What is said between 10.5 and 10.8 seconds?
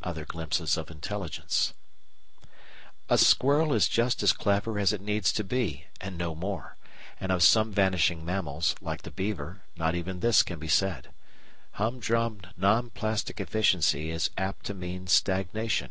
be